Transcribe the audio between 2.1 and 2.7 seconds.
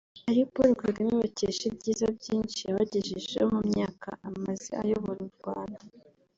byinshi